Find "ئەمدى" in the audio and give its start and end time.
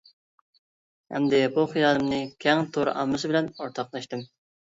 1.11-1.41